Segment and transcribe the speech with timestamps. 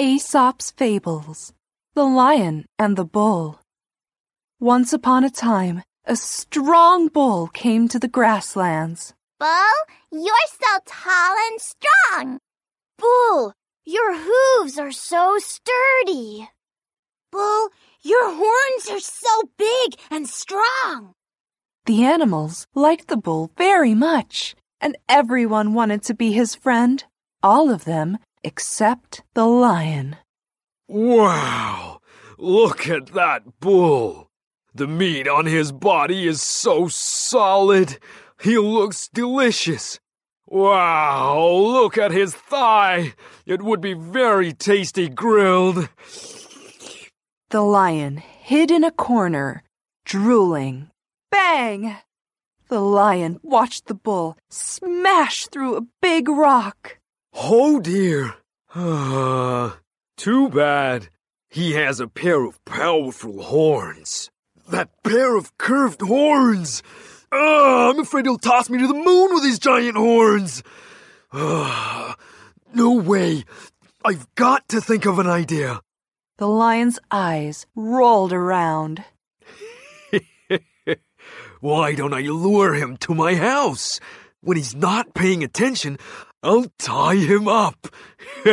[0.00, 1.52] Aesop's Fables
[1.96, 3.58] The Lion and the Bull.
[4.60, 9.12] Once upon a time, a strong bull came to the grasslands.
[9.40, 9.74] Bull,
[10.12, 12.38] you're so tall and strong.
[12.96, 16.48] Bull, your hooves are so sturdy.
[17.32, 21.14] Bull, your horns are so big and strong.
[21.86, 27.02] The animals liked the bull very much, and everyone wanted to be his friend.
[27.42, 30.16] All of them except the lion.
[30.88, 32.00] Wow!
[32.38, 34.28] Look at that bull!
[34.74, 37.98] The meat on his body is so solid.
[38.40, 39.98] He looks delicious.
[40.46, 41.46] Wow!
[41.50, 43.14] Look at his thigh.
[43.44, 45.88] It would be very tasty grilled.
[47.50, 49.62] The lion hid in a corner,
[50.04, 50.90] drooling.
[51.30, 51.96] Bang!
[52.68, 56.98] The lion watched the bull smash through a big rock.
[57.34, 58.34] Oh dear.
[60.16, 61.08] Too bad.
[61.48, 64.30] He has a pair of powerful horns.
[64.68, 66.82] That pair of curved horns!
[67.32, 70.62] Ah, I'm afraid he'll toss me to the moon with his giant horns!
[71.32, 72.16] Ah,
[72.74, 73.44] no way!
[74.04, 75.80] I've got to think of an idea!
[76.36, 79.04] The lion's eyes rolled around.
[81.60, 84.00] Why don't I lure him to my house?
[84.40, 85.98] When he's not paying attention,
[86.40, 87.88] I'll tie him up.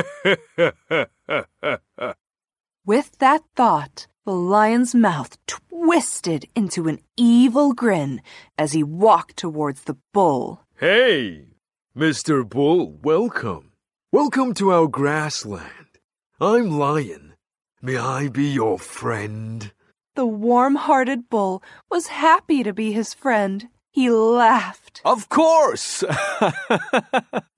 [2.84, 8.24] With that thought, the lion's mouth twisted into an evil grin
[8.58, 10.62] as he walked towards the bull.
[10.80, 11.50] Hey,
[11.96, 12.48] Mr.
[12.48, 13.74] Bull, welcome.
[14.12, 16.00] Welcome to our grassland.
[16.42, 17.36] I'm Lion.
[17.84, 19.72] May I be your friend?
[20.16, 21.62] The warm hearted bull
[21.92, 23.68] was happy to be his friend.
[23.92, 25.02] He laughed.
[25.06, 26.04] Of course!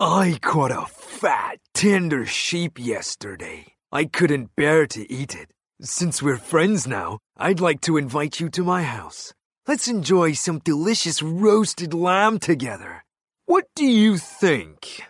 [0.00, 3.66] I caught a fat, tender sheep yesterday.
[3.90, 5.50] I couldn't bear to eat it.
[5.82, 9.34] Since we're friends now, I'd like to invite you to my house.
[9.66, 13.04] Let's enjoy some delicious roasted lamb together.
[13.46, 15.02] What do you think?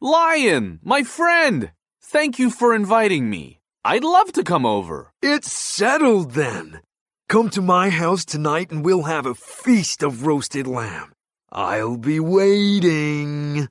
[0.00, 1.72] Lion, my friend!
[2.00, 3.58] Thank you for inviting me.
[3.84, 5.10] I'd love to come over.
[5.20, 6.80] It's settled then.
[7.28, 11.12] Come to my house tonight and we'll have a feast of roasted lamb.
[11.50, 13.68] I'll be waiting.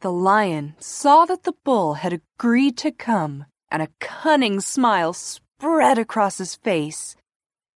[0.00, 5.98] The lion saw that the bull had agreed to come, and a cunning smile spread
[5.98, 7.16] across his face.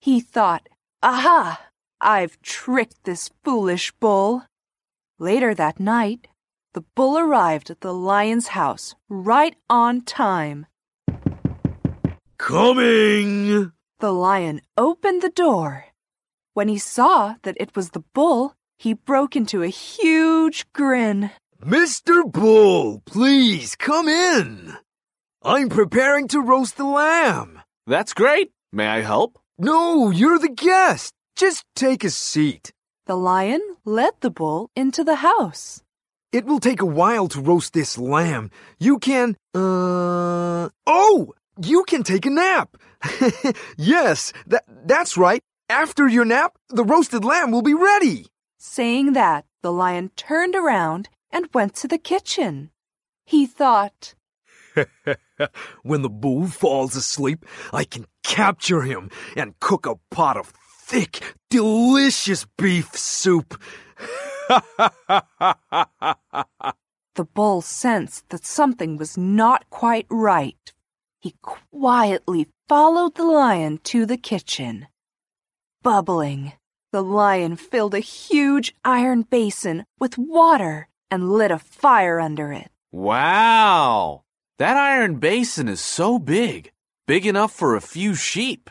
[0.01, 0.71] He thought,
[1.03, 1.61] Aha!
[2.01, 4.45] I've tricked this foolish bull.
[5.19, 6.29] Later that night,
[6.73, 10.65] the bull arrived at the lion's house right on time.
[12.39, 13.73] Coming!
[14.01, 15.87] The lion opened the door.
[16.55, 21.31] When he saw that it was the bull, he broke into a huge grin.
[21.65, 22.31] Mr.
[22.31, 24.77] Bull, please come in.
[25.43, 27.63] I'm preparing to roast the lamb.
[27.87, 28.51] That's great.
[28.71, 29.39] May I help?
[29.57, 31.15] No, you're the guest.
[31.37, 32.75] Just take a seat.
[33.07, 35.83] The lion led the bull into the house.
[36.33, 38.51] It will take a while to roast this lamb.
[38.79, 42.77] You can, uh, oh, you can take a nap.
[43.79, 45.41] yes, that, that's right.
[45.71, 48.27] After your nap, the roasted lamb will be ready.
[48.59, 52.71] Saying that, the lion turned around and went to the kitchen.
[53.27, 54.15] He thought,
[55.83, 61.35] when the bull falls asleep, I can capture him and cook a pot of thick,
[61.51, 63.61] delicious beef soup.
[67.17, 70.73] the bull sensed that something was not quite right.
[71.21, 74.87] He quietly followed the lion to the kitchen.
[75.83, 76.53] Bubbling,
[76.93, 82.69] the lion filled a huge iron basin with water and lit a fire under it.
[82.91, 84.25] Wow!
[84.59, 86.73] That iron basin is so big,
[87.07, 88.69] big enough for a few sheep.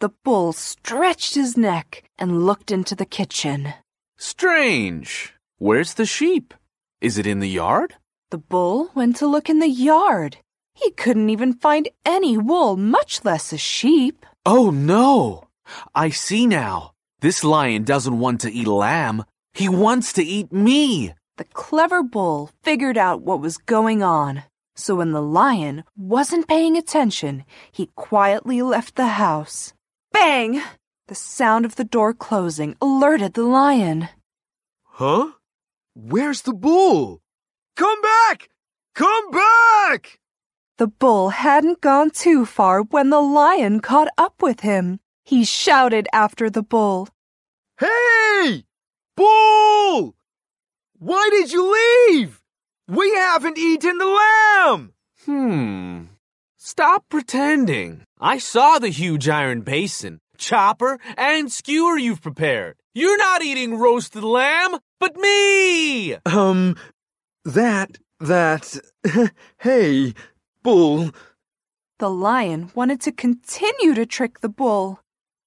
[0.00, 3.74] The bull stretched his neck and looked into the kitchen.
[4.16, 5.34] Strange.
[5.58, 6.54] Where's the sheep?
[7.00, 7.96] Is it in the yard?
[8.30, 10.38] The bull went to look in the yard.
[10.74, 14.24] He couldn't even find any wool, much less a sheep.
[14.46, 15.48] Oh no!
[15.94, 16.92] I see now.
[17.20, 19.24] This lion doesn't want to eat lamb.
[19.52, 21.14] He wants to eat me.
[21.36, 24.44] The clever bull figured out what was going on.
[24.76, 29.72] So when the lion wasn't paying attention, he quietly left the house.
[30.12, 30.62] Bang!
[31.08, 34.08] The sound of the door closing alerted the lion.
[34.84, 35.32] Huh?
[35.94, 37.20] Where's the bull?
[37.76, 38.48] Come back!
[38.94, 40.20] Come back!
[40.78, 45.00] The bull hadn't gone too far when the lion caught up with him.
[45.24, 47.08] He shouted after the bull.
[47.78, 48.64] Hey!
[51.04, 51.14] Bull!
[51.14, 51.72] Why did you
[52.08, 52.40] leave?
[52.88, 54.92] We haven't eaten the lamb!
[55.24, 56.04] Hmm.
[56.56, 58.02] Stop pretending.
[58.20, 62.76] I saw the huge iron basin, chopper, and skewer you've prepared.
[62.94, 66.14] You're not eating roasted lamb, but me!
[66.26, 66.76] Um,
[67.44, 68.78] that, that,
[69.58, 70.14] hey,
[70.62, 71.10] Bull,
[71.98, 75.00] The lion wanted to continue to trick the bull.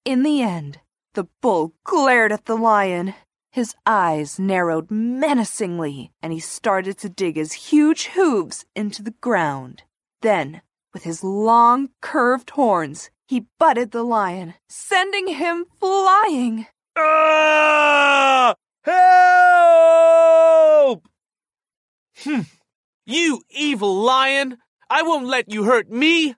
[0.06, 0.80] In the end,
[1.14, 3.14] the bull glared at the lion.
[3.58, 9.82] His eyes narrowed menacingly, and he started to dig his huge hooves into the ground.
[10.22, 10.62] Then,
[10.94, 16.68] with his long, curved horns, he butted the lion, sending him flying.
[16.96, 18.54] Ah!
[18.84, 19.08] Help!
[22.20, 22.42] Hmm.
[23.08, 24.60] You evil lion!
[24.88, 26.36] I won't let you hurt me!